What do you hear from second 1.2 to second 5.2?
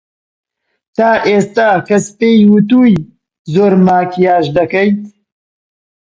ئێستا کەس پێی وتووی زۆر ماکیاژ دەکەیت؟